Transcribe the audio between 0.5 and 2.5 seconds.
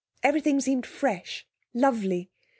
seemed fresh, lovely.